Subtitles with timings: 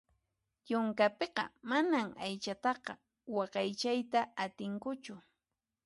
[0.69, 2.91] Yunkapiqa manas aychataqa
[3.35, 5.13] waqaychayta atinkuchu.